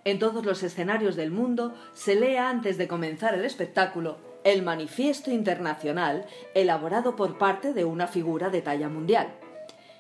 En 0.06 0.18
todos 0.18 0.46
los 0.46 0.64
escenarios 0.64 1.16
del 1.16 1.30
mundo 1.30 1.76
se 1.94 2.16
lee 2.16 2.38
antes 2.38 2.78
de 2.80 2.88
comenzar 2.88 3.36
el 3.36 3.46
espectáculo 3.46 4.29
el 4.44 4.64
manifiesto 4.64 5.32
internacional 5.32 6.26
elaborado 6.54 7.16
por 7.16 7.38
parte 7.38 7.74
de 7.74 7.86
una 7.86 8.08
figura 8.08 8.50
de 8.50 8.62
talla 8.62 8.90
mundial. 8.90 9.28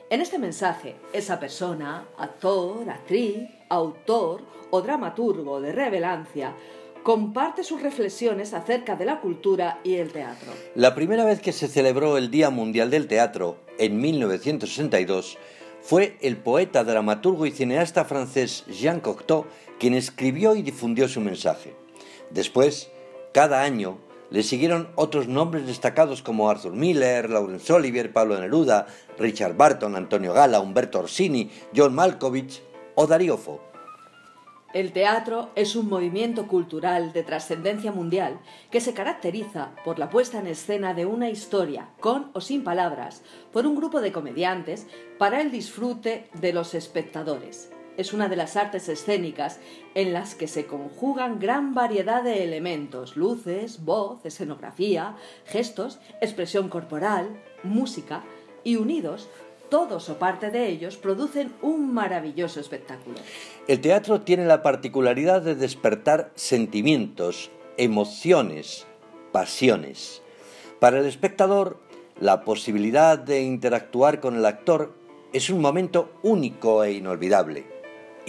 En 0.09 0.21
este 0.21 0.39
mensaje, 0.39 0.95
esa 1.13 1.39
persona, 1.39 2.07
actor, 2.17 2.89
actriz, 2.89 3.47
autor 3.69 4.41
o 4.71 4.81
dramaturgo 4.81 5.61
de 5.61 5.71
revelancia, 5.71 6.55
comparte 7.03 7.63
sus 7.63 7.81
reflexiones 7.81 8.53
acerca 8.53 8.95
de 8.95 9.05
la 9.05 9.21
cultura 9.21 9.79
y 9.83 9.95
el 9.95 10.11
teatro. 10.11 10.51
La 10.75 10.95
primera 10.95 11.25
vez 11.25 11.41
que 11.41 11.51
se 11.51 11.67
celebró 11.67 12.17
el 12.17 12.31
Día 12.31 12.49
Mundial 12.49 12.89
del 12.89 13.07
Teatro, 13.07 13.57
en 13.77 13.99
1962, 14.01 15.37
fue 15.81 16.17
el 16.21 16.37
poeta, 16.37 16.83
dramaturgo 16.83 17.45
y 17.45 17.51
cineasta 17.51 18.03
francés 18.03 18.65
Jean 18.67 18.99
Cocteau 18.99 19.45
quien 19.79 19.93
escribió 19.93 20.55
y 20.55 20.61
difundió 20.61 21.07
su 21.07 21.21
mensaje. 21.21 21.73
Después, 22.31 22.91
cada 23.33 23.63
año, 23.63 23.97
le 24.29 24.43
siguieron 24.43 24.89
otros 24.95 25.27
nombres 25.27 25.65
destacados 25.65 26.21
como 26.21 26.49
Arthur 26.49 26.73
Miller, 26.73 27.29
Laurence 27.29 27.71
Olivier, 27.73 28.13
Pablo 28.13 28.39
Neruda, 28.39 28.87
Richard 29.17 29.55
Barton, 29.55 29.95
Antonio 29.95 30.33
Gala, 30.33 30.59
Humberto 30.59 30.99
Orsini, 30.99 31.49
John 31.75 31.95
Malkovich 31.95 32.61
o 32.95 33.07
Darío 33.07 33.37
Fo. 33.37 33.61
El 34.71 34.91
teatro 34.93 35.49
es 35.55 35.75
un 35.75 35.89
movimiento 35.89 36.47
cultural 36.47 37.11
de 37.11 37.23
trascendencia 37.23 37.91
mundial 37.91 38.39
que 38.69 38.81
se 38.81 38.93
caracteriza 38.93 39.71
por 39.83 39.97
la 39.97 40.11
puesta 40.11 40.37
en 40.37 40.45
escena 40.45 40.93
de 40.93 41.07
una 41.07 41.31
historia, 41.31 41.89
con 41.99 42.29
o 42.33 42.41
sin 42.41 42.63
palabras, 42.63 43.23
por 43.51 43.65
un 43.65 43.75
grupo 43.75 43.99
de 43.99 44.11
comediantes 44.11 44.85
para 45.17 45.41
el 45.41 45.49
disfrute 45.49 46.29
de 46.39 46.53
los 46.53 46.75
espectadores 46.75 47.71
es 47.99 48.13
una 48.13 48.29
de 48.29 48.37
las 48.37 48.55
artes 48.55 48.87
escénicas 48.87 49.59
en 49.93 50.13
las 50.13 50.33
que 50.33 50.47
se 50.47 50.65
conjugan 50.65 51.37
gran 51.37 51.73
variedad 51.73 52.23
de 52.23 52.45
elementos, 52.45 53.17
luces, 53.17 53.83
voz, 53.83 54.25
escenografía, 54.25 55.17
gestos, 55.45 55.99
expresión 56.21 56.69
corporal, 56.69 57.41
música, 57.61 58.23
y 58.63 58.77
unidos, 58.77 59.27
todos 59.69 60.09
o 60.09 60.17
parte 60.17 60.49
de 60.49 60.67
ellos 60.67 60.95
producen 60.95 61.51
un 61.61 61.93
maravilloso 61.93 62.61
espectáculo. 62.61 63.17
El 63.67 63.81
teatro 63.81 64.21
tiene 64.21 64.45
la 64.45 64.63
particularidad 64.63 65.41
de 65.41 65.55
despertar 65.55 66.31
sentimientos, 66.35 67.51
emociones, 67.75 68.87
pasiones. 69.33 70.21
Para 70.79 70.99
el 70.99 71.05
espectador, 71.05 71.79
la 72.19 72.45
posibilidad 72.45 73.19
de 73.19 73.41
interactuar 73.41 74.21
con 74.21 74.37
el 74.37 74.45
actor 74.45 74.93
es 75.33 75.49
un 75.49 75.59
momento 75.59 76.11
único 76.23 76.83
e 76.83 76.93
inolvidable 76.93 77.78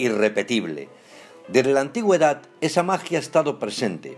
irrepetible. 0.01 0.89
Desde 1.47 1.73
la 1.73 1.81
antigüedad 1.81 2.41
esa 2.61 2.83
magia 2.83 3.19
ha 3.19 3.21
estado 3.21 3.59
presente. 3.59 4.17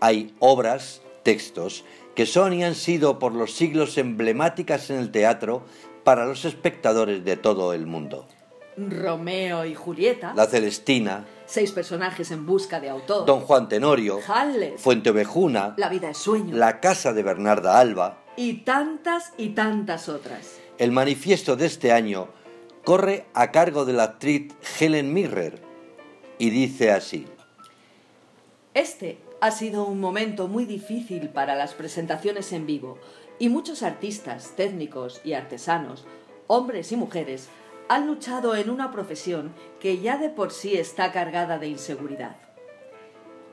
Hay 0.00 0.34
obras, 0.38 1.02
textos, 1.22 1.84
que 2.14 2.26
son 2.26 2.52
y 2.52 2.64
han 2.64 2.74
sido 2.74 3.18
por 3.18 3.34
los 3.34 3.52
siglos 3.54 3.98
emblemáticas 3.98 4.90
en 4.90 4.98
el 4.98 5.10
teatro 5.10 5.62
para 6.04 6.26
los 6.26 6.44
espectadores 6.44 7.24
de 7.24 7.36
todo 7.36 7.72
el 7.74 7.86
mundo. 7.86 8.26
Romeo 8.76 9.64
y 9.64 9.74
Julieta. 9.74 10.32
La 10.34 10.46
Celestina. 10.46 11.26
Seis 11.46 11.72
personajes 11.72 12.30
en 12.30 12.46
busca 12.46 12.80
de 12.80 12.88
autor. 12.88 13.26
Don 13.26 13.40
Juan 13.40 13.68
Tenorio. 13.68 14.20
Hamlet. 14.26 14.78
Fuentevejuna. 14.78 15.74
La 15.76 15.88
vida 15.88 16.10
es 16.10 16.18
sueño. 16.18 16.56
La 16.56 16.80
casa 16.80 17.12
de 17.12 17.22
Bernarda 17.22 17.78
Alba. 17.78 18.22
Y 18.36 18.58
tantas 18.64 19.32
y 19.36 19.50
tantas 19.50 20.08
otras. 20.08 20.60
El 20.78 20.92
manifiesto 20.92 21.56
de 21.56 21.66
este 21.66 21.92
año 21.92 22.28
corre 22.90 23.26
a 23.34 23.52
cargo 23.52 23.84
de 23.84 23.92
la 23.92 24.02
actriz 24.02 24.52
Helen 24.80 25.14
Mirren 25.14 25.54
y 26.38 26.50
dice 26.50 26.90
así. 26.90 27.24
Este 28.74 29.20
ha 29.40 29.52
sido 29.52 29.84
un 29.84 30.00
momento 30.00 30.48
muy 30.48 30.64
difícil 30.64 31.28
para 31.28 31.54
las 31.54 31.72
presentaciones 31.72 32.52
en 32.52 32.66
vivo 32.66 32.98
y 33.38 33.48
muchos 33.48 33.84
artistas, 33.84 34.54
técnicos 34.56 35.20
y 35.22 35.34
artesanos, 35.34 36.04
hombres 36.48 36.90
y 36.90 36.96
mujeres, 36.96 37.48
han 37.88 38.08
luchado 38.08 38.56
en 38.56 38.68
una 38.68 38.90
profesión 38.90 39.54
que 39.78 40.00
ya 40.00 40.18
de 40.18 40.28
por 40.28 40.50
sí 40.50 40.76
está 40.76 41.12
cargada 41.12 41.58
de 41.58 41.68
inseguridad. 41.68 42.38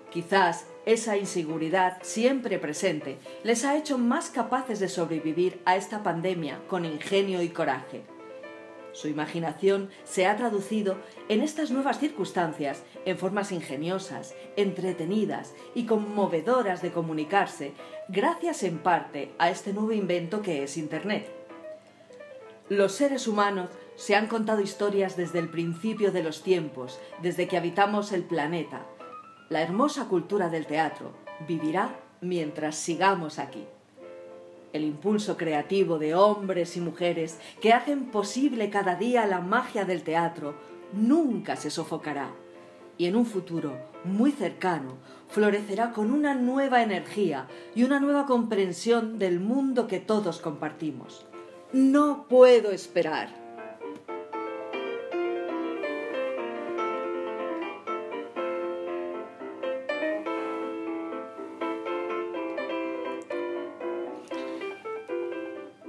Quizás 0.10 0.66
esa 0.88 1.16
inseguridad 1.16 2.00
siempre 2.02 2.58
presente 2.58 3.20
les 3.44 3.66
ha 3.66 3.78
hecho 3.78 4.00
más 4.00 4.32
capaces 4.32 4.80
de 4.80 4.90
sobrevivir 4.90 5.62
a 5.66 5.76
esta 5.76 6.02
pandemia 6.02 6.60
con 6.68 6.86
ingenio 6.86 7.44
y 7.44 7.50
coraje. 7.50 8.17
Su 8.98 9.08
imaginación 9.08 9.92
se 10.06 10.26
ha 10.26 10.36
traducido 10.38 10.98
en 11.30 11.44
estas 11.44 11.70
nuevas 11.70 12.00
circunstancias 12.00 12.82
en 13.06 13.20
formas 13.20 13.52
ingeniosas, 13.52 14.34
entretenidas 14.56 15.54
y 15.76 15.86
conmovedoras 15.86 16.82
de 16.82 16.92
comunicarse, 16.92 17.74
gracias 18.08 18.64
en 18.64 18.80
parte 18.80 19.36
a 19.38 19.52
este 19.52 19.72
nuevo 19.72 19.92
invento 19.92 20.42
que 20.42 20.64
es 20.64 20.78
Internet. 20.78 21.32
Los 22.70 22.94
seres 22.94 23.28
humanos 23.28 23.70
se 23.98 24.16
han 24.16 24.26
contado 24.26 24.62
historias 24.62 25.16
desde 25.16 25.38
el 25.38 25.50
principio 25.50 26.12
de 26.12 26.24
los 26.24 26.42
tiempos, 26.42 27.00
desde 27.22 27.48
que 27.48 27.58
habitamos 27.58 28.12
el 28.12 28.24
planeta. 28.24 28.88
La 29.50 29.62
hermosa 29.62 30.08
cultura 30.08 30.50
del 30.50 30.66
teatro 30.66 31.14
vivirá 31.48 32.00
mientras 32.20 32.76
sigamos 32.76 33.38
aquí 33.38 33.68
el 34.74 34.84
impulso 34.84 35.38
creativo 35.38 36.00
de 36.00 36.16
hombres 36.16 36.78
y 36.78 36.82
mujeres 36.82 37.40
que 37.62 37.74
hacen 37.74 38.06
posible 38.06 38.70
cada 38.70 38.96
día 38.96 39.26
la 39.26 39.42
magia 39.42 39.86
del 39.86 40.04
teatro 40.04 40.56
nunca 40.94 41.56
se 41.56 41.70
sofocará 41.70 42.32
y 42.98 43.06
en 43.06 43.16
un 43.16 43.26
futuro 43.26 43.78
muy 44.04 44.32
cercano 44.32 44.98
florecerá 45.30 45.92
con 45.92 46.12
una 46.12 46.34
nueva 46.34 46.82
energía 46.82 47.48
y 47.76 47.84
una 47.84 48.00
nueva 48.00 48.26
comprensión 48.26 49.20
del 49.20 49.40
mundo 49.40 49.88
que 49.88 50.00
todos 50.00 50.40
compartimos. 50.40 51.26
No 51.74 52.26
puedo 52.28 52.72
esperar. 52.72 53.47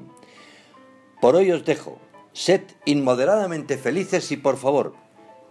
Por 1.21 1.37
hoy 1.37 1.53
os 1.53 1.65
dejo. 1.65 2.01
Sed 2.33 2.63
inmoderadamente 2.85 3.77
felices 3.77 4.31
y 4.33 4.37
por 4.37 4.57
favor, 4.57 4.95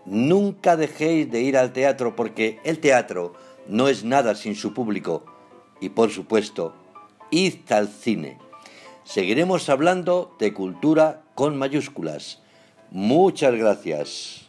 nunca 0.05 0.77
dejéis 0.77 1.29
de 1.29 1.41
ir 1.41 1.57
al 1.57 1.73
teatro 1.73 2.15
porque 2.15 2.59
el 2.63 2.79
teatro 2.79 3.33
no 3.67 3.89
es 3.89 4.03
nada 4.03 4.35
sin 4.35 4.55
su 4.55 4.73
público. 4.73 5.25
Y 5.81 5.89
por 5.89 6.09
supuesto, 6.09 6.73
id 7.31 7.69
al 7.69 7.87
cine. 7.87 8.37
Seguiremos 9.03 9.69
hablando 9.69 10.35
de 10.39 10.53
cultura 10.53 11.23
con 11.35 11.57
mayúsculas. 11.57 12.41
Muchas 12.91 13.55
gracias. 13.55 14.48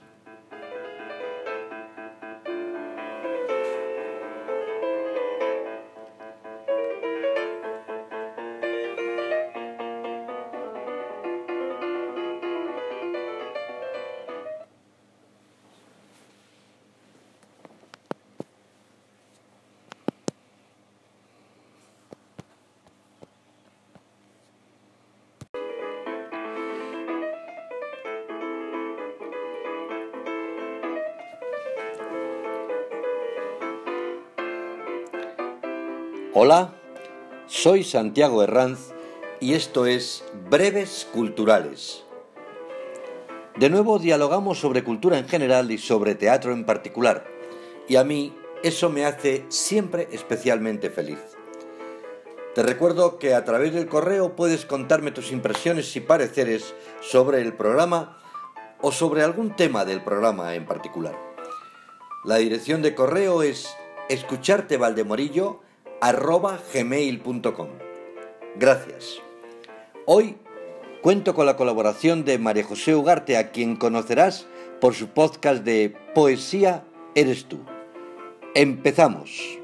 Hola, 36.33 36.75
soy 37.49 37.83
Santiago 37.83 38.45
Herranz 38.45 38.93
y 39.41 39.55
esto 39.55 39.87
es 39.87 40.23
Breves 40.49 41.09
Culturales. 41.13 42.05
De 43.57 43.69
nuevo 43.69 43.99
dialogamos 43.99 44.61
sobre 44.61 44.85
cultura 44.85 45.19
en 45.19 45.27
general 45.27 45.73
y 45.73 45.79
sobre 45.79 46.15
teatro 46.15 46.53
en 46.53 46.65
particular, 46.65 47.27
y 47.89 47.97
a 47.97 48.05
mí 48.05 48.33
eso 48.63 48.91
me 48.91 49.07
hace 49.07 49.45
siempre 49.49 50.07
especialmente 50.13 50.89
feliz. 50.89 51.19
Te 52.55 52.63
recuerdo 52.63 53.19
que 53.19 53.35
a 53.35 53.45
través 53.45 53.75
del 53.75 53.89
correo 53.89 54.37
puedes 54.37 54.67
contarme 54.67 55.11
tus 55.11 55.33
impresiones 55.33 55.97
y 55.97 56.01
pareceres 56.01 56.75
sobre 57.01 57.41
el 57.41 57.55
programa 57.55 58.23
o 58.81 58.93
sobre 58.93 59.25
algún 59.25 59.57
tema 59.57 59.85
del 59.85 60.05
programa 60.05 60.55
en 60.55 60.65
particular. 60.65 61.19
La 62.23 62.37
dirección 62.37 62.83
de 62.83 62.95
correo 62.95 63.43
es 63.43 63.77
escuchartevaldemorillo 64.09 65.63
arroba 66.01 66.59
gmail.com. 66.73 67.69
Gracias. 68.57 69.21
Hoy 70.07 70.37
cuento 71.03 71.35
con 71.35 71.47
la 71.47 71.57
colaboración 71.57 72.25
de 72.25 72.39
María 72.39 72.65
José 72.65 72.95
Ugarte, 72.95 73.37
a 73.37 73.51
quien 73.51 73.77
conocerás 73.77 74.47
por 74.81 74.95
su 74.95 75.09
podcast 75.09 75.63
de 75.63 75.95
Poesía 76.15 76.85
Eres 77.15 77.47
tú. 77.47 77.59
Empezamos. 78.55 79.59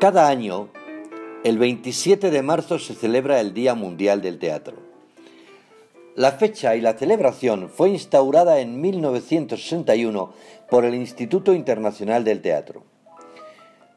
Cada 0.00 0.28
año 0.28 0.68
el 1.44 1.56
27 1.56 2.30
de 2.30 2.42
marzo 2.42 2.78
se 2.78 2.94
celebra 2.94 3.40
el 3.40 3.54
Día 3.54 3.74
Mundial 3.74 4.20
del 4.20 4.38
Teatro. 4.38 4.76
La 6.16 6.32
fecha 6.32 6.74
y 6.74 6.80
la 6.80 6.94
celebración 6.94 7.68
fue 7.68 7.90
instaurada 7.90 8.58
en 8.58 8.80
1961 8.80 10.32
por 10.68 10.84
el 10.84 10.96
Instituto 10.96 11.54
Internacional 11.54 12.24
del 12.24 12.42
Teatro. 12.42 12.82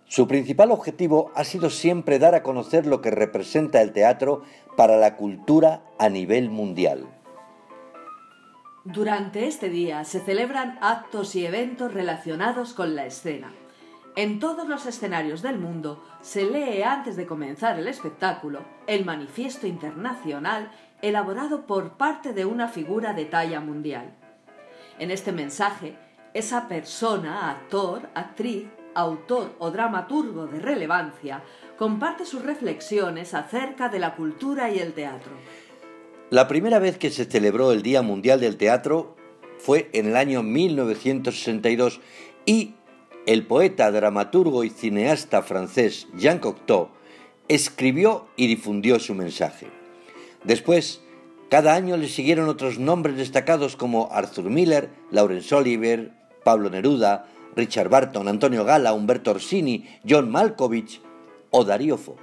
Su 0.06 0.28
principal 0.28 0.72
objetivo 0.72 1.32
ha 1.34 1.44
sido 1.44 1.72
siempre 1.72 2.20
dar 2.20 2.36
a 2.36 2.44
conocer 2.44 2.86
lo 2.86 3.02
que 3.02 3.10
representa 3.10 3.82
el 3.82 3.92
teatro 3.92 4.44
para 4.78 4.98
la 4.98 5.16
cultura 5.16 5.82
a 5.98 6.10
nivel 6.10 6.50
mundial. 6.50 7.08
Durante 8.84 9.48
este 9.48 9.70
día 9.70 10.04
se 10.04 10.20
celebran 10.20 10.78
actos 10.82 11.36
y 11.36 11.46
eventos 11.46 11.94
relacionados 11.94 12.74
con 12.74 12.96
la 12.96 13.06
escena. 13.06 13.52
En 14.18 14.40
todos 14.40 14.68
los 14.68 14.86
escenarios 14.86 15.42
del 15.42 15.58
mundo 15.58 16.04
se 16.22 16.44
lee 16.44 16.84
antes 16.84 17.16
de 17.16 17.26
comenzar 17.26 17.80
el 17.80 17.88
espectáculo 17.88 18.60
el 18.86 19.06
manifiesto 19.06 19.68
internacional 19.68 20.70
elaborado 21.02 21.66
por 21.66 21.98
parte 21.98 22.34
de 22.34 22.44
una 22.44 22.68
figura 22.68 23.14
de 23.14 23.24
talla 23.26 23.62
mundial. 23.62 24.14
En 25.00 25.12
este 25.12 25.32
mensaje, 25.32 25.96
esa 26.34 26.68
persona, 26.68 27.50
actor, 27.50 28.10
actriz, 28.14 28.68
autor 28.96 29.56
o 29.60 29.72
dramaturgo 29.72 30.46
de 30.46 30.60
relevancia, 30.60 31.42
comparte 31.78 32.26
sus 32.26 32.44
reflexiones 32.44 33.34
acerca 33.34 33.88
de 33.88 34.00
la 34.00 34.16
cultura 34.16 34.70
y 34.70 34.80
el 34.80 34.92
teatro. 34.92 35.32
La 36.30 36.50
primera 36.50 36.80
vez 36.80 36.98
que 36.98 37.12
se 37.12 37.26
celebró 37.26 37.72
el 37.72 37.82
Día 37.82 38.02
Mundial 38.02 38.42
del 38.42 38.58
Teatro 38.58 39.16
fue 39.58 39.90
en 39.94 40.08
el 40.08 40.18
año 40.18 40.44
1962 40.44 42.02
y 42.46 42.76
el 43.26 43.46
poeta, 43.46 43.92
dramaturgo 43.92 44.64
y 44.64 44.70
cineasta 44.70 45.42
francés 45.42 46.08
Jean 46.18 46.40
Cocteau 46.40 46.90
escribió 47.48 48.28
y 48.36 48.48
difundió 48.48 49.00
su 49.00 49.14
mensaje. 49.14 49.68
Después, 50.44 51.02
cada 51.50 51.74
año 51.76 51.98
le 51.98 52.08
siguieron 52.08 52.50
otros 52.50 52.80
nombres 52.80 53.18
destacados 53.18 53.76
como 53.76 54.10
Arthur 54.12 54.50
Miller, 54.50 54.90
Laurence 55.12 55.54
Olivier, 55.54 56.14
Pablo 56.44 56.70
Neruda, 56.70 57.28
Richard 57.56 57.90
Barton, 57.90 58.28
Antonio 58.28 58.64
Gala, 58.64 58.94
Humberto 58.94 59.32
Orsini, 59.32 59.86
John 60.08 60.32
Malkovich 60.32 61.02
o 61.50 61.64
Darío 61.66 61.98
Fo. 61.98 62.16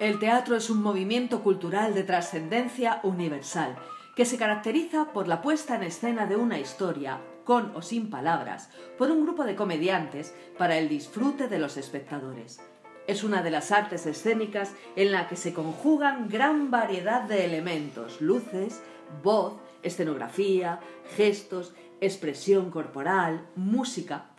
El 0.00 0.18
teatro 0.18 0.56
es 0.56 0.68
un 0.68 0.82
movimiento 0.82 1.42
cultural 1.42 1.94
de 1.94 2.02
trascendencia 2.02 3.00
universal 3.04 3.76
que 4.16 4.24
se 4.24 4.36
caracteriza 4.36 5.12
por 5.12 5.28
la 5.28 5.40
puesta 5.40 5.76
en 5.76 5.84
escena 5.84 6.26
de 6.26 6.36
una 6.36 6.58
historia, 6.58 7.20
con 7.44 7.72
o 7.74 7.82
sin 7.82 8.10
palabras, 8.10 8.70
por 8.98 9.10
un 9.10 9.24
grupo 9.24 9.44
de 9.44 9.54
comediantes 9.54 10.34
para 10.58 10.78
el 10.78 10.88
disfrute 10.88 11.48
de 11.48 11.58
los 11.58 11.76
espectadores. 11.76 12.60
Es 13.06 13.22
una 13.22 13.42
de 13.42 13.50
las 13.50 13.70
artes 13.70 14.06
escénicas 14.06 14.72
en 14.96 15.12
la 15.12 15.28
que 15.28 15.36
se 15.36 15.52
conjugan 15.52 16.28
gran 16.28 16.70
variedad 16.70 17.22
de 17.22 17.44
elementos, 17.44 18.20
luces, 18.20 18.80
voz, 19.22 19.54
escenografía, 19.82 20.80
gestos, 21.16 21.74
expresión 22.00 22.70
corporal, 22.70 23.46
música, 23.56 24.30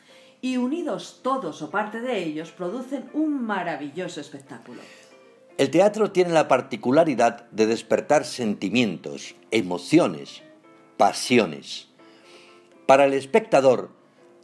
y 0.41 0.57
unidos 0.57 1.21
todos 1.23 1.61
o 1.63 1.71
parte 1.71 2.01
de 2.01 2.23
ellos 2.23 2.51
producen 2.51 3.09
un 3.13 3.43
maravilloso 3.43 4.21
espectáculo. 4.21 4.81
El 5.57 5.71
teatro 5.71 6.11
tiene 6.11 6.33
la 6.33 6.47
particularidad 6.47 7.49
de 7.49 7.65
despertar 7.65 8.25
sentimientos, 8.25 9.35
emociones, 9.51 10.43
pasiones. 10.97 11.87
Para 12.85 13.05
el 13.05 13.13
espectador, 13.13 13.89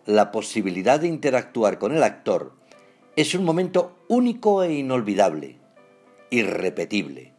la 0.08 0.32
posibilidad 0.32 1.00
de 1.00 1.08
interactuar 1.08 1.78
con 1.78 1.96
el 1.96 2.02
actor 2.02 2.54
es 3.16 3.36
un 3.36 3.44
momento 3.44 3.96
único 4.08 4.64
e 4.64 4.74
inolvidable, 4.74 5.58
irrepetible. 6.32 7.34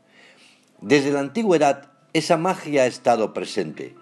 Desde 0.81 1.11
la 1.11 1.19
antigüedad, 1.19 1.91
esa 2.13 2.37
magia 2.37 2.83
ha 2.83 2.87
estado 2.87 3.35
presente. 3.35 3.97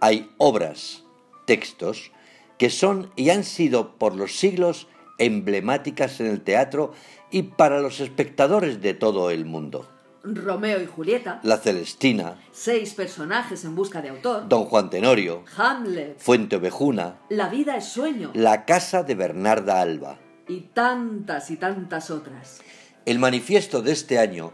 Hay 0.00 0.30
obras, 0.36 1.04
textos, 1.46 2.12
que 2.58 2.68
son 2.68 3.10
y 3.16 3.30
han 3.30 3.44
sido 3.44 3.96
por 3.96 4.14
los 4.14 4.36
siglos 4.36 4.88
emblemáticas 5.18 6.20
en 6.20 6.26
el 6.26 6.42
teatro 6.42 6.92
y 7.30 7.44
para 7.44 7.80
los 7.80 8.00
espectadores 8.00 8.82
de 8.82 8.92
todo 8.92 9.30
el 9.30 9.46
mundo. 9.46 9.88
Romeo 10.34 10.82
y 10.82 10.86
Julieta, 10.86 11.40
La 11.44 11.58
Celestina, 11.58 12.36
seis 12.50 12.94
personajes 12.94 13.64
en 13.64 13.76
busca 13.76 14.02
de 14.02 14.08
autor, 14.08 14.48
Don 14.48 14.64
Juan 14.64 14.90
Tenorio, 14.90 15.44
Hamlet, 15.56 16.18
Fuente 16.18 16.56
Ovejuna, 16.56 17.18
La 17.28 17.48
vida 17.48 17.76
es 17.76 17.84
sueño. 17.86 18.32
La 18.34 18.64
casa 18.64 19.02
de 19.04 19.14
Bernarda 19.14 19.80
Alba. 19.80 20.18
y 20.48 20.60
tantas 20.72 21.50
y 21.50 21.56
tantas 21.56 22.10
otras. 22.10 22.60
El 23.04 23.18
manifiesto 23.20 23.82
de 23.82 23.92
este 23.92 24.18
año 24.18 24.52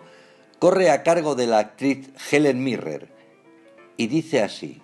corre 0.59 0.91
a 0.91 1.02
cargo 1.02 1.35
de 1.35 1.47
la 1.47 1.59
actriz 1.59 2.11
Helen 2.31 2.62
Mirren 2.62 3.09
y 3.97 4.09
dice 4.09 4.43
así. 4.43 4.83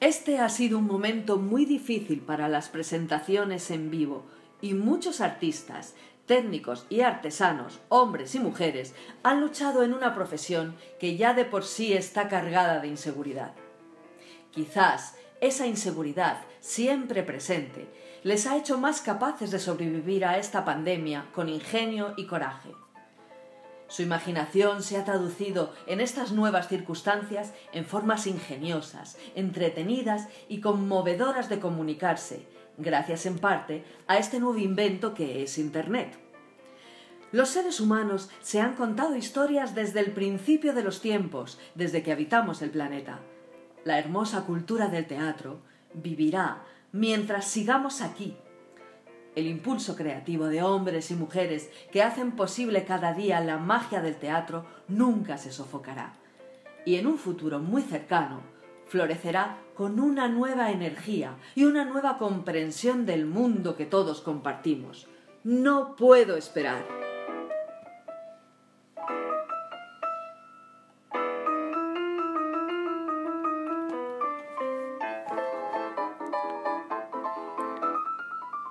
Este 0.00 0.38
ha 0.38 0.48
sido 0.48 0.78
un 0.78 0.86
momento 0.86 1.36
muy 1.36 1.64
difícil 1.64 2.20
para 2.22 2.48
las 2.48 2.68
presentaciones 2.70 3.70
en 3.70 3.90
vivo 3.90 4.24
y 4.62 4.74
muchos 4.74 5.20
artistas, 5.20 5.94
técnicos 6.30 6.86
y 6.88 7.00
artesanos, 7.00 7.80
hombres 7.88 8.36
y 8.36 8.38
mujeres, 8.38 8.94
han 9.24 9.40
luchado 9.40 9.82
en 9.82 9.92
una 9.92 10.14
profesión 10.14 10.76
que 11.00 11.16
ya 11.16 11.34
de 11.34 11.44
por 11.44 11.64
sí 11.64 11.92
está 11.92 12.28
cargada 12.28 12.78
de 12.78 12.86
inseguridad. 12.86 13.52
Quizás 14.52 15.16
esa 15.40 15.66
inseguridad, 15.66 16.44
siempre 16.60 17.24
presente, 17.24 17.88
les 18.22 18.46
ha 18.46 18.56
hecho 18.56 18.78
más 18.78 19.00
capaces 19.00 19.50
de 19.50 19.58
sobrevivir 19.58 20.24
a 20.24 20.38
esta 20.38 20.64
pandemia 20.64 21.26
con 21.34 21.48
ingenio 21.48 22.14
y 22.16 22.28
coraje. 22.28 22.70
Su 23.90 24.02
imaginación 24.02 24.84
se 24.84 24.96
ha 24.96 25.04
traducido 25.04 25.74
en 25.88 26.00
estas 26.00 26.30
nuevas 26.30 26.68
circunstancias 26.68 27.52
en 27.72 27.84
formas 27.84 28.28
ingeniosas, 28.28 29.18
entretenidas 29.34 30.28
y 30.48 30.60
conmovedoras 30.60 31.48
de 31.48 31.58
comunicarse, 31.58 32.46
gracias 32.78 33.26
en 33.26 33.40
parte 33.40 33.84
a 34.06 34.16
este 34.16 34.38
nuevo 34.38 34.58
invento 34.58 35.12
que 35.12 35.42
es 35.42 35.58
Internet. 35.58 36.16
Los 37.32 37.48
seres 37.48 37.80
humanos 37.80 38.30
se 38.40 38.60
han 38.60 38.76
contado 38.76 39.16
historias 39.16 39.74
desde 39.74 39.98
el 39.98 40.12
principio 40.12 40.72
de 40.72 40.84
los 40.84 41.00
tiempos, 41.00 41.58
desde 41.74 42.04
que 42.04 42.12
habitamos 42.12 42.62
el 42.62 42.70
planeta. 42.70 43.18
La 43.84 43.98
hermosa 43.98 44.42
cultura 44.46 44.86
del 44.86 45.08
teatro 45.08 45.62
vivirá 45.94 46.62
mientras 46.92 47.46
sigamos 47.46 48.02
aquí, 48.02 48.36
el 49.36 49.46
impulso 49.46 49.96
creativo 49.96 50.46
de 50.46 50.62
hombres 50.62 51.10
y 51.10 51.14
mujeres 51.14 51.70
que 51.92 52.02
hacen 52.02 52.32
posible 52.32 52.84
cada 52.84 53.12
día 53.12 53.40
la 53.40 53.58
magia 53.58 54.02
del 54.02 54.16
teatro 54.16 54.66
nunca 54.88 55.38
se 55.38 55.52
sofocará. 55.52 56.14
Y 56.84 56.96
en 56.96 57.06
un 57.06 57.18
futuro 57.18 57.58
muy 57.58 57.82
cercano, 57.82 58.40
florecerá 58.86 59.58
con 59.74 60.00
una 60.00 60.28
nueva 60.28 60.70
energía 60.72 61.36
y 61.54 61.64
una 61.64 61.84
nueva 61.84 62.18
comprensión 62.18 63.06
del 63.06 63.24
mundo 63.24 63.76
que 63.76 63.86
todos 63.86 64.20
compartimos. 64.20 65.06
No 65.44 65.94
puedo 65.96 66.36
esperar. 66.36 67.09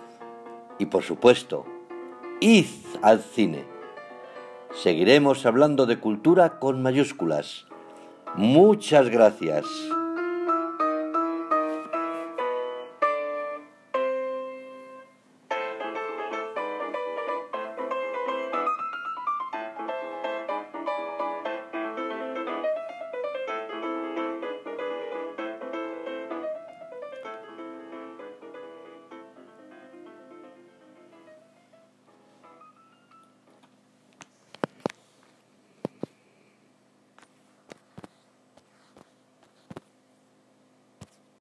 Y 0.79 0.87
por 0.87 1.03
supuesto, 1.03 1.67
id 2.41 2.65
al 3.03 3.21
cine. 3.21 3.78
Seguiremos 4.75 5.47
hablando 5.47 5.87
de 5.87 5.99
cultura 5.99 6.59
con 6.59 6.83
mayúsculas. 6.83 7.67
Muchas 8.37 9.09
gracias. 9.09 9.65